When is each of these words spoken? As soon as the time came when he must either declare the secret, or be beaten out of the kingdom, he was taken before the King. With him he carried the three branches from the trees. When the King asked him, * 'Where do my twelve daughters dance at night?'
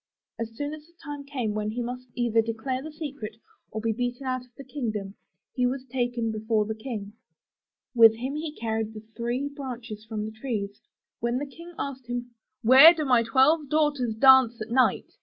As 0.39 0.49
soon 0.55 0.73
as 0.73 0.87
the 0.87 0.93
time 1.03 1.23
came 1.25 1.53
when 1.53 1.69
he 1.69 1.83
must 1.83 2.07
either 2.15 2.41
declare 2.41 2.81
the 2.81 2.91
secret, 2.91 3.35
or 3.69 3.79
be 3.81 3.91
beaten 3.91 4.25
out 4.25 4.43
of 4.43 4.55
the 4.57 4.63
kingdom, 4.63 5.13
he 5.53 5.67
was 5.67 5.85
taken 5.85 6.31
before 6.31 6.65
the 6.65 6.73
King. 6.73 7.13
With 7.93 8.15
him 8.15 8.35
he 8.35 8.55
carried 8.55 8.95
the 8.95 9.01
three 9.15 9.47
branches 9.47 10.03
from 10.05 10.25
the 10.25 10.31
trees. 10.31 10.81
When 11.19 11.37
the 11.37 11.45
King 11.45 11.75
asked 11.77 12.07
him, 12.07 12.31
* 12.47 12.61
'Where 12.63 12.95
do 12.95 13.05
my 13.05 13.21
twelve 13.21 13.69
daughters 13.69 14.15
dance 14.15 14.59
at 14.59 14.71
night?' 14.71 15.13